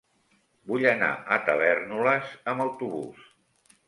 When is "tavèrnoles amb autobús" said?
1.49-3.29